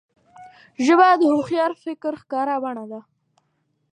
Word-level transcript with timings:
ژبه 0.85 1.07
د 1.17 1.23
هوښیار 1.33 1.71
فکر 1.83 2.13
ښکاره 2.21 2.55
بڼه 2.63 2.85
ده 2.91 2.99